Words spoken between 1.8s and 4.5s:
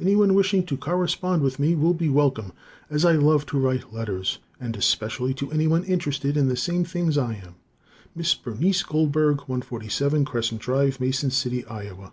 be welcome, as I love to write letters,